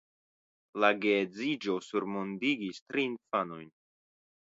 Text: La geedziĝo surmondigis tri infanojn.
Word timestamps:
La 0.83 0.89
geedziĝo 1.03 1.77
surmondigis 1.91 2.83
tri 2.89 3.09
infanojn. 3.15 3.73